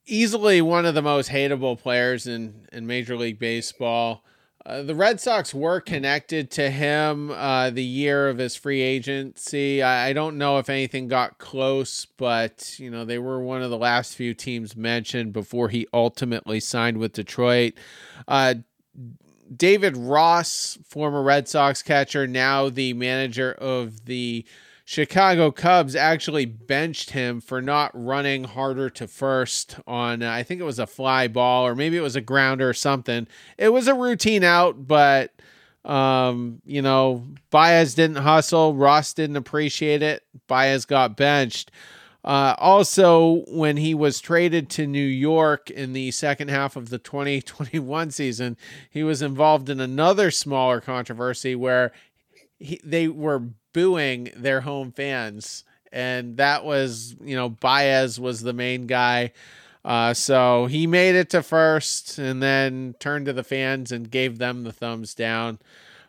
[0.10, 4.24] Easily one of the most hateable players in, in Major League Baseball.
[4.66, 9.84] uh, the Red Sox were connected to him uh, the year of his free agency.
[9.84, 13.70] I, I, don't know if anything got close, but you know they were one of
[13.70, 17.74] the last few teams mentioned before he ultimately signed with Detroit.
[18.28, 18.56] Uh,
[19.56, 24.44] David Ross, former Red Sox catcher, now the manager of the
[24.90, 30.60] Chicago Cubs actually benched him for not running harder to first on, uh, I think
[30.60, 33.28] it was a fly ball or maybe it was a grounder or something.
[33.56, 35.32] It was a routine out, but,
[35.86, 38.74] um, you know, Baez didn't hustle.
[38.74, 40.24] Ross didn't appreciate it.
[40.48, 41.70] Baez got benched.
[42.24, 46.98] Uh, also, when he was traded to New York in the second half of the
[46.98, 48.58] 2021 season,
[48.90, 51.92] he was involved in another smaller controversy where
[52.58, 55.64] he, they were booing their home fans.
[55.92, 59.32] And that was, you know, Baez was the main guy.
[59.84, 64.38] Uh, so he made it to first and then turned to the fans and gave
[64.38, 65.58] them the thumbs down.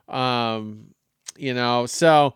[0.09, 0.88] Um,
[1.37, 2.35] you know, so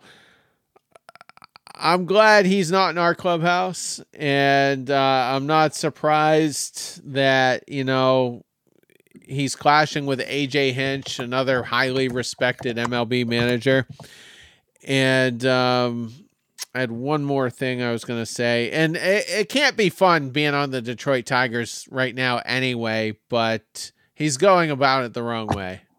[1.75, 4.01] I'm glad he's not in our clubhouse.
[4.13, 8.43] And uh, I'm not surprised that, you know,
[9.27, 13.87] he's clashing with AJ Hinch, another highly respected MLB manager.
[14.85, 16.13] And um,
[16.73, 18.69] I had one more thing I was going to say.
[18.71, 23.91] And it, it can't be fun being on the Detroit Tigers right now anyway, but
[24.13, 25.81] he's going about it the wrong way.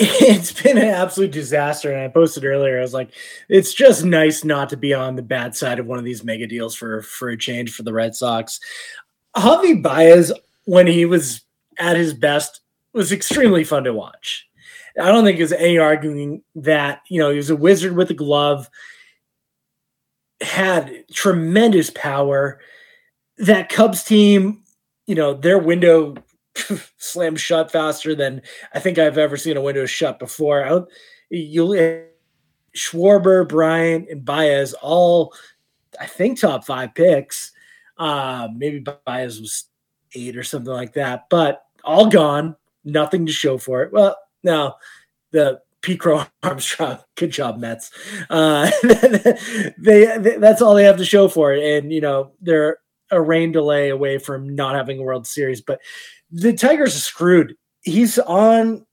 [0.00, 1.90] It's been an absolute disaster.
[1.92, 3.10] And I posted earlier, I was like,
[3.48, 6.46] it's just nice not to be on the bad side of one of these mega
[6.46, 8.60] deals for, for a change for the Red Sox.
[9.36, 10.32] Javi Baez,
[10.66, 11.40] when he was
[11.80, 12.60] at his best,
[12.92, 14.47] was extremely fun to watch.
[15.00, 18.14] I don't think there's any arguing that, you know, he was a wizard with a
[18.14, 18.68] glove,
[20.40, 22.60] had tremendous power.
[23.38, 24.64] That Cubs team,
[25.06, 26.14] you know, their window
[26.98, 28.42] slammed shut faster than
[28.74, 30.64] I think I've ever seen a window shut before.
[30.64, 30.80] I,
[31.30, 32.04] you
[32.76, 35.34] Schwarber, Bryant, and Baez all,
[36.00, 37.52] I think, top five picks.
[37.96, 39.64] Uh, maybe Baez was
[40.14, 42.56] eight or something like that, but all gone.
[42.84, 43.92] Nothing to show for it.
[43.92, 44.76] Well, now,
[45.30, 47.90] the Pete Crow Armstrong, good job, Mets.
[48.30, 52.78] Uh, they, they, that's all they have to show for it, and you know they're
[53.10, 55.60] a rain delay away from not having a World Series.
[55.60, 55.80] But
[56.30, 57.56] the Tigers are screwed.
[57.82, 58.84] He's on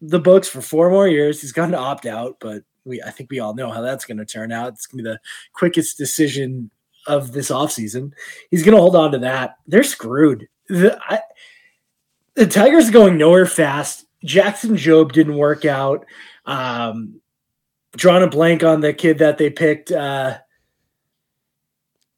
[0.00, 1.40] the books for four more years.
[1.40, 4.18] He's going to opt out, but we I think we all know how that's going
[4.18, 4.74] to turn out.
[4.74, 5.20] It's going to be the
[5.54, 6.70] quickest decision
[7.06, 8.12] of this offseason.
[8.50, 9.56] He's going to hold on to that.
[9.66, 10.48] They're screwed.
[10.68, 11.20] The, I,
[12.34, 14.03] the Tigers are going nowhere fast.
[14.24, 16.06] Jackson Jobe didn't work out.
[16.46, 17.20] Um,
[17.96, 19.92] drawing a blank on the kid that they picked.
[19.92, 20.38] Uh,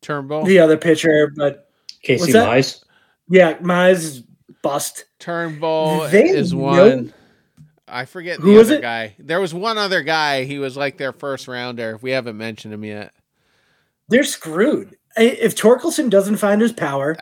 [0.02, 1.70] Turnbull, the other pitcher, but
[2.02, 2.84] Casey Mize.
[3.28, 4.22] Yeah, Mize is
[4.62, 5.06] bust.
[5.18, 7.06] Turnbull they is one.
[7.06, 7.12] Know-
[7.88, 9.14] I forget the Who other guy.
[9.18, 10.42] There was one other guy.
[10.42, 11.98] He was like their first rounder.
[12.02, 13.14] We haven't mentioned him yet.
[14.08, 14.96] They're screwed.
[15.16, 17.16] If Torkelson doesn't find his power,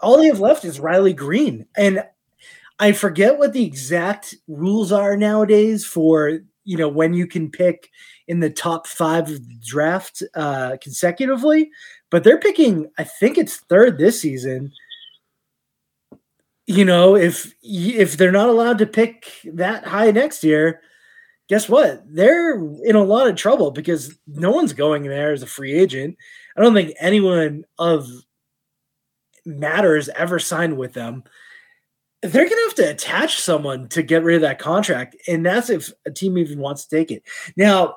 [0.00, 1.66] all they have left is Riley Greene.
[1.76, 2.04] And
[2.80, 7.90] I forget what the exact rules are nowadays for you know when you can pick
[8.26, 11.70] in the top five of the draft uh, consecutively,
[12.10, 12.90] but they're picking.
[12.98, 14.72] I think it's third this season.
[16.66, 20.80] You know, if if they're not allowed to pick that high next year,
[21.50, 22.02] guess what?
[22.06, 26.16] They're in a lot of trouble because no one's going there as a free agent.
[26.56, 28.08] I don't think anyone of
[29.44, 31.24] matters ever signed with them
[32.22, 35.16] they're going to have to attach someone to get rid of that contract.
[35.26, 37.22] And that's if a team even wants to take it.
[37.56, 37.96] Now,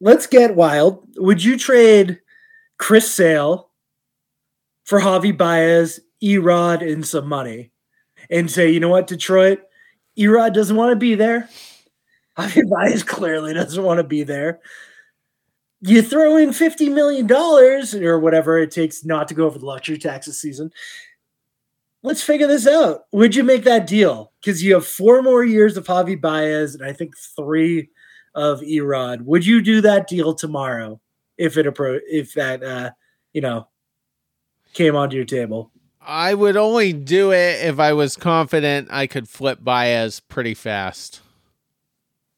[0.00, 1.06] let's get wild.
[1.16, 2.20] Would you trade
[2.78, 3.70] Chris Sale
[4.84, 7.70] for Javi Baez, Erod, and some money
[8.28, 9.60] and say, you know what, Detroit,
[10.18, 11.48] Erod doesn't want to be there.
[12.36, 14.60] Javi Baez clearly doesn't want to be there.
[15.82, 17.30] You throw in $50 million
[18.04, 20.72] or whatever it takes not to go over the luxury taxes season
[22.02, 23.04] let's figure this out.
[23.12, 24.32] Would you make that deal?
[24.40, 27.90] Because you have four more years of Javi Baez and I think three
[28.34, 29.22] of Erod.
[29.22, 31.00] Would you do that deal tomorrow
[31.36, 32.90] if it appro- if that uh,
[33.32, 33.68] you know
[34.72, 35.70] came onto your table?
[36.00, 41.20] I would only do it if I was confident I could flip Baez pretty fast.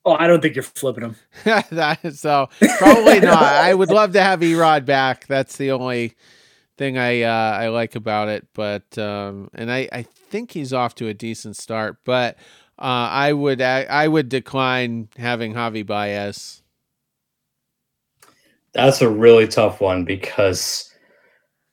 [0.05, 1.17] Oh, I don't think you're flipping him.
[1.45, 2.49] that, so
[2.79, 3.41] probably not.
[3.41, 5.29] I would love to have Erod back.
[5.29, 6.15] That's the only
[6.79, 8.47] thing I uh, I like about it.
[8.55, 11.99] But um, and I, I think he's off to a decent start.
[12.05, 12.37] But
[12.79, 16.63] uh, I would I would decline having Javi Baez.
[18.75, 20.91] That's a really tough one because,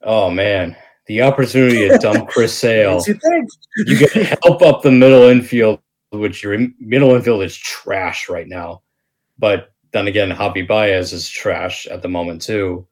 [0.04, 0.76] oh man,
[1.08, 3.02] the opportunity to dump Chris Sale.
[3.08, 3.50] You think?
[3.86, 5.80] you get help up the middle infield,
[6.12, 8.82] which your middle infield is trash right now.
[9.38, 12.86] But then again, Javi Baez is trash at the moment too.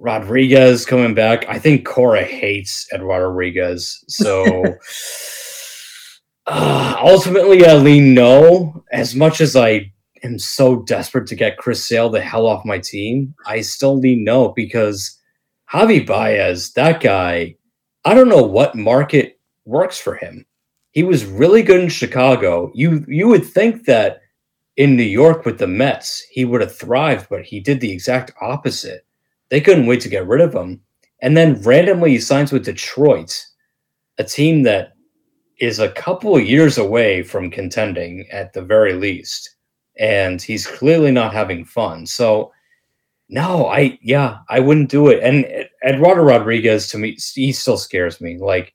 [0.00, 1.46] Rodriguez coming back.
[1.48, 4.02] I think Cora hates Eduardo Rodriguez.
[4.08, 4.64] So
[6.46, 8.82] uh, ultimately, I lean no.
[8.92, 12.78] As much as I am so desperate to get Chris Sale the hell off my
[12.78, 15.18] team, I still lean no because
[15.70, 17.56] Javi Baez, that guy,
[18.06, 20.46] I don't know what market works for him.
[20.92, 22.72] He was really good in Chicago.
[22.74, 24.22] You you would think that
[24.78, 28.32] in New York with the Mets, he would have thrived, but he did the exact
[28.40, 29.04] opposite.
[29.50, 30.80] They couldn't wait to get rid of him.
[31.22, 33.44] And then randomly he signs with Detroit,
[34.18, 34.92] a team that
[35.58, 39.56] is a couple of years away from contending at the very least.
[39.98, 42.06] And he's clearly not having fun.
[42.06, 42.52] So,
[43.28, 45.22] no, I, yeah, I wouldn't do it.
[45.22, 45.44] And
[45.86, 48.38] Eduardo Rodriguez, to me, he still scares me.
[48.38, 48.72] Like,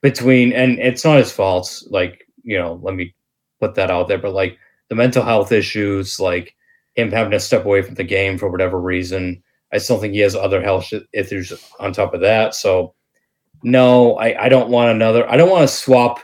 [0.00, 1.82] between, and it's not his fault.
[1.90, 3.14] Like, you know, let me
[3.60, 6.54] put that out there, but like the mental health issues, like
[6.94, 9.42] him having to step away from the game for whatever reason.
[9.74, 12.54] I still think he has other health issues on top of that.
[12.54, 12.94] So,
[13.64, 15.28] no, I, I don't want another.
[15.28, 16.20] I don't want to swap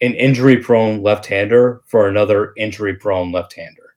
[0.00, 3.94] an injury prone left hander for another injury prone left hander,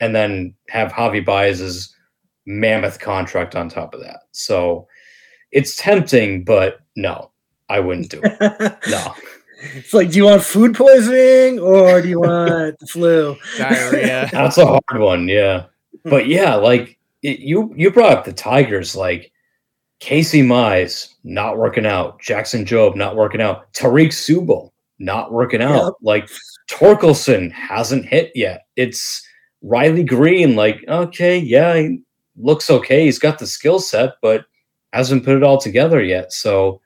[0.00, 1.94] and then have Javi Baez's
[2.46, 4.20] mammoth contract on top of that.
[4.32, 4.86] So,
[5.50, 7.30] it's tempting, but no,
[7.70, 8.78] I wouldn't do it.
[8.88, 9.14] no.
[9.74, 13.36] It's like, do you want food poisoning or do you want the flu?
[13.58, 14.28] Diarrhea.
[14.32, 15.66] That's a hard one, yeah.
[16.04, 19.32] But yeah, like it, you you brought up the Tigers, like
[20.00, 25.84] Casey Mize not working out, Jackson Jobe not working out, Tarik Skubal not working out,
[25.84, 25.92] yep.
[26.02, 26.30] like
[26.70, 28.66] Torkelson hasn't hit yet.
[28.76, 29.26] It's
[29.62, 32.02] Riley Greene, like okay, yeah, he
[32.36, 33.04] looks okay.
[33.04, 34.46] He's got the skill set, but
[34.92, 36.32] hasn't put it all together yet.
[36.32, 36.80] So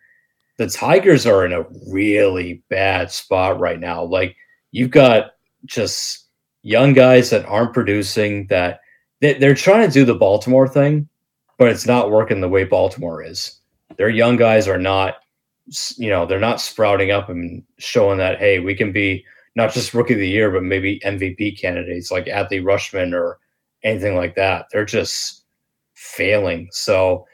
[0.58, 4.04] the Tigers are in a really bad spot right now.
[4.04, 4.36] Like
[4.72, 5.32] you've got
[5.64, 6.26] just
[6.62, 8.80] young guys that aren't producing that
[9.32, 11.08] they're trying to do the Baltimore thing,
[11.58, 13.58] but it's not working the way Baltimore is.
[13.96, 15.16] Their young guys are not,
[15.96, 19.24] you know, they're not sprouting up and showing that, hey, we can be
[19.56, 23.38] not just rookie of the year, but maybe MVP candidates like Adley Rutschman or
[23.82, 24.66] anything like that.
[24.72, 25.44] They're just
[25.94, 26.68] failing.
[26.72, 27.24] So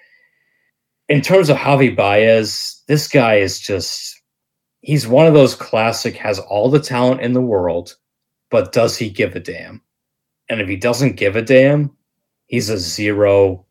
[1.08, 4.20] in terms of Javi Baez, this guy is just
[4.82, 7.96] he's one of those classic has all the talent in the world,
[8.50, 9.82] but does he give a damn?
[10.50, 11.96] And if he doesn't give a damn,
[12.48, 13.64] he's a zero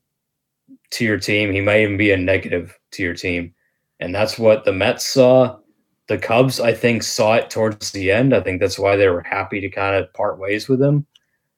[0.91, 1.51] to your team.
[1.51, 3.53] He might even be a negative to your team.
[3.99, 5.59] And that's what the Mets saw.
[6.07, 8.33] The Cubs, I think, saw it towards the end.
[8.33, 11.05] I think that's why they were happy to kind of part ways with him.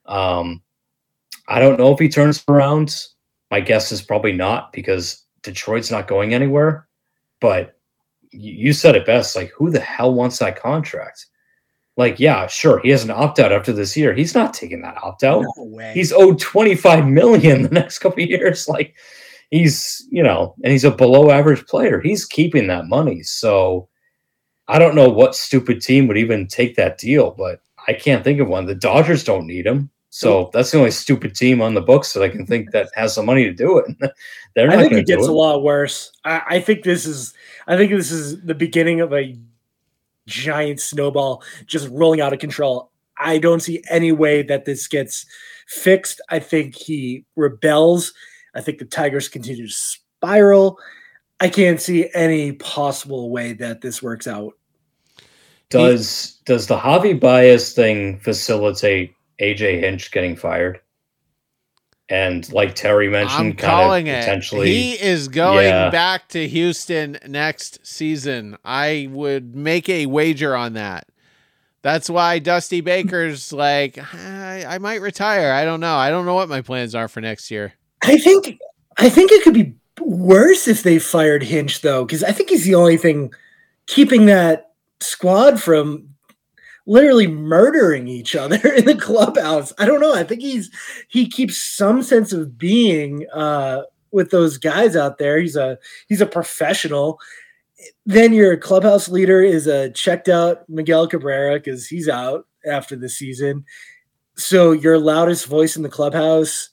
[0.08, 0.62] Um,
[1.48, 3.06] I don't know if he turns around.
[3.52, 6.88] My guess is probably not because Detroit's not going anywhere.
[7.40, 7.78] But
[8.32, 9.36] you said it best.
[9.36, 11.28] Like, who the hell wants that contract?
[12.02, 14.12] Like, yeah, sure, he has an opt out after this year.
[14.12, 15.46] He's not taking that opt out.
[15.56, 18.68] No he's owed 25 million the next couple years.
[18.68, 18.96] Like,
[19.52, 22.02] he's, you know, and he's a below average player.
[22.02, 23.22] He's keeping that money.
[23.22, 23.88] So
[24.68, 28.40] I don't know what stupid team would even take that deal, but I can't think
[28.40, 28.66] of one.
[28.66, 29.92] The Dodgers don't need him.
[30.10, 33.14] So that's the only stupid team on the books that I can think that has
[33.14, 34.12] the money to do it.
[34.56, 35.30] They're I think it gets it.
[35.30, 36.12] a lot worse.
[36.26, 37.36] I, I, think this is
[37.68, 39.38] I think this is the beginning of a
[40.28, 42.92] giant snowball just rolling out of control.
[43.18, 45.26] I don't see any way that this gets
[45.68, 46.22] fixed.
[46.30, 48.14] I think he rebels.
[48.56, 50.78] I think the Tigers continue to spiral.
[51.40, 54.54] I can't see any possible way that this works out.
[55.70, 60.80] Does he, does the Javi Baez thing facilitate AJ Hinch getting fired.
[62.12, 64.20] And like Terry mentioned, I'm calling it.
[64.20, 65.90] Potentially, he is going yeah.
[65.90, 68.58] back to Houston next season.
[68.66, 71.08] I would make a wager on that.
[71.84, 75.54] That's why Dusty Baker's like, I, I might retire.
[75.54, 75.96] I don't know.
[75.96, 77.76] I don't know what my plans are for next year.
[78.04, 78.60] I think,
[78.98, 82.66] I think it could be worse if they fired Hinch though, because I think he's
[82.66, 83.34] the only thing
[83.88, 86.10] keeping that squad from
[86.86, 89.74] literally murdering each other in the clubhouse.
[89.78, 90.14] I don't know.
[90.14, 90.70] I think he's
[91.08, 95.40] he keeps some sense of being uh, with those guys out there.
[95.40, 95.78] He's a
[96.08, 97.20] he's a professional.
[98.06, 103.10] Then your clubhouse leader is a checked out Miguel Cabrera because he's out after the
[103.10, 103.66] season.
[104.36, 106.70] So your loudest voice in the clubhouse,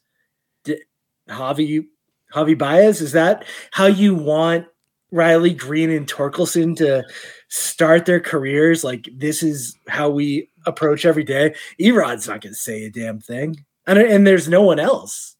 [1.28, 1.86] Javi
[2.34, 4.66] Javi Baez, is that how you want
[5.10, 7.04] Riley Greene and Torkelson to
[7.48, 11.54] start their careers like this is how we approach every day.
[11.78, 15.36] Erod's not going to say a damn thing, and and there's no one else.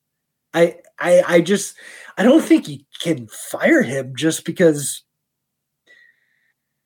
[0.54, 1.74] I I I just
[2.16, 5.02] I don't think you can fire him just because.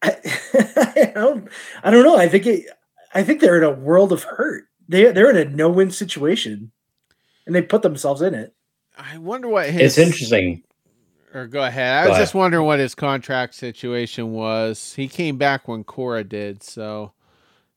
[0.03, 0.17] I,
[0.55, 1.49] I don't.
[1.85, 2.17] I don't know.
[2.17, 2.67] I think it.
[3.15, 4.65] I think they're in a world of hurt.
[4.89, 6.73] They they're in a no win situation,
[7.47, 8.55] and they put themselves in it.
[8.99, 9.97] I wonder what his.
[9.97, 10.63] It's interesting.
[11.35, 12.07] Or go ahead.
[12.07, 14.95] I was just wondering what his contract situation was.
[14.95, 17.13] He came back when Cora did, so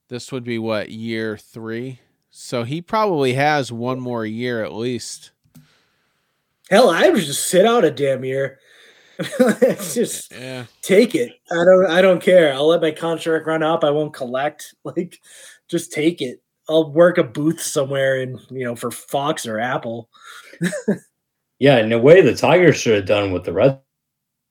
[0.08, 2.00] this would be what year three.
[2.30, 5.30] So he probably has one more year at least.
[6.70, 8.58] Hell, I would just sit out a damn year.
[9.78, 10.64] just yeah.
[10.82, 11.32] take it.
[11.50, 11.86] I don't.
[11.86, 12.52] I don't care.
[12.52, 13.84] I'll let my contract run up.
[13.84, 14.74] I won't collect.
[14.84, 15.20] Like,
[15.68, 16.42] just take it.
[16.68, 20.10] I'll work a booth somewhere in you know for Fox or Apple.
[21.58, 23.80] yeah, in a way, the Tigers should have done what the Red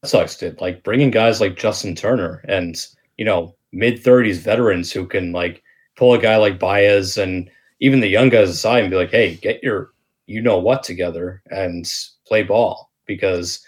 [0.03, 2.85] Sox did, like bringing guys like Justin Turner and
[3.17, 5.63] you know mid thirties veterans who can like
[5.95, 7.49] pull a guy like Baez and
[7.79, 9.91] even the young guys aside and be like, hey, get your
[10.27, 11.91] you know what together and
[12.25, 13.63] play ball because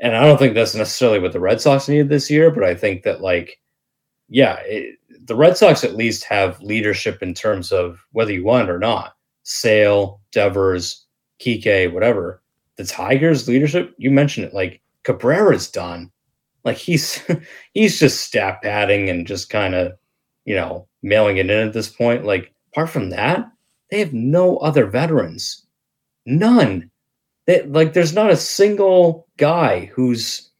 [0.00, 2.74] and I don't think that's necessarily what the Red Sox needed this year, but I
[2.74, 3.58] think that like
[4.28, 8.70] yeah, it, the Red Sox at least have leadership in terms of whether you want
[8.70, 9.14] or not.
[9.44, 11.06] Sale, Devers,
[11.40, 12.42] Kike, whatever.
[12.76, 16.10] The Tigers leadership, you mentioned it, like Cabrera's done.
[16.64, 17.22] Like he's
[17.72, 19.92] he's just stat padding and just kind of,
[20.44, 22.24] you know, mailing it in at this point.
[22.24, 23.50] Like apart from that,
[23.90, 25.64] they have no other veterans.
[26.26, 26.90] None.
[27.46, 30.50] They, like there's not a single guy who's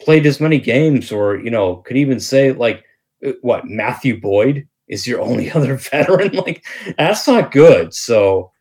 [0.00, 2.84] played as many games or, you know, could even say like
[3.26, 6.32] uh, what Matthew Boyd is your only other veteran.
[6.32, 6.64] Like
[6.96, 7.92] that's not good.
[7.94, 8.52] So,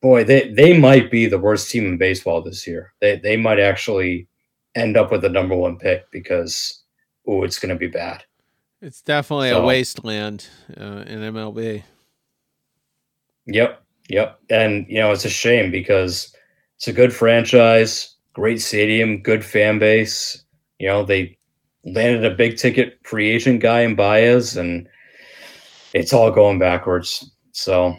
[0.00, 2.92] boy, they they might be the worst team in baseball this year.
[3.00, 4.28] They they might actually
[4.74, 6.82] end up with the number one pick because
[7.26, 8.24] oh, it's going to be bad.
[8.80, 10.48] It's definitely so, a wasteland
[10.78, 11.82] uh, in MLB.
[13.46, 16.34] Yep, yep, and you know it's a shame because
[16.76, 20.44] it's a good franchise, great stadium, good fan base.
[20.78, 21.36] You know they
[21.84, 24.88] landed a big ticket free agent guy in Baez, and
[25.92, 27.30] it's all going backwards.
[27.52, 27.96] So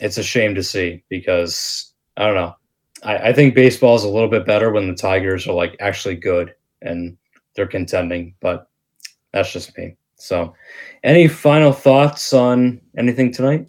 [0.00, 2.54] it's a shame to see because I don't know.
[3.02, 6.16] I, I think baseball is a little bit better when the Tigers are like actually
[6.16, 7.16] good and
[7.54, 8.68] they're contending, but
[9.32, 9.96] that's just me.
[10.16, 10.54] So,
[11.04, 13.68] any final thoughts on anything tonight?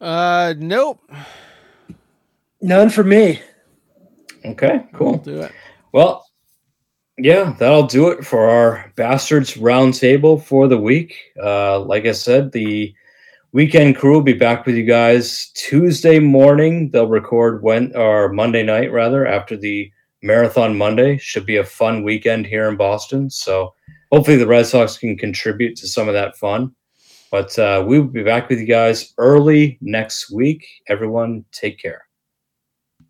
[0.00, 1.00] Uh, nope.
[2.60, 3.40] None for me.
[4.44, 5.14] Okay, cool.
[5.14, 5.52] I'll do it.
[5.92, 6.26] Well,
[7.18, 11.16] yeah, that'll do it for our Bastards Roundtable for the week.
[11.42, 12.94] Uh, like I said, the
[13.54, 16.90] weekend crew will be back with you guys Tuesday morning.
[16.90, 19.90] They'll record when or Monday night rather after the
[20.22, 21.18] Marathon Monday.
[21.18, 23.30] Should be a fun weekend here in Boston.
[23.30, 23.72] So
[24.10, 26.74] hopefully the Red Sox can contribute to some of that fun.
[27.30, 30.66] But uh, we will be back with you guys early next week.
[30.88, 32.03] Everyone, take care.